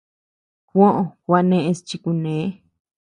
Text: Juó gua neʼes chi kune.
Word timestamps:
Juó 0.69 0.87
gua 1.25 1.39
neʼes 1.49 1.79
chi 1.87 1.95
kune. 2.03 2.33